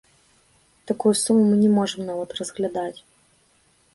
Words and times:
Такую 0.91 1.11
суму 1.23 1.43
мы 1.51 1.59
не 1.63 1.69
можам 1.75 2.01
нават 2.09 2.29
разглядаць. 2.39 2.99